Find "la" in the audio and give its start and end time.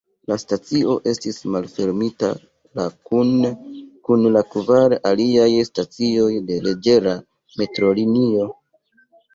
0.29-0.35, 2.81-2.87, 4.39-4.45